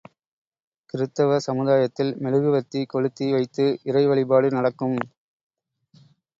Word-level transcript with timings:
கிறித்தவ 0.93 1.37
சமுதாயத்தில், 1.39 2.11
மெழுகுவர்த்தி 2.17 2.81
கொளுத்தி 2.85 3.31
வைத்து 3.31 3.67
இறைவழிபாடு 3.85 4.49
நடக்கும். 4.51 4.99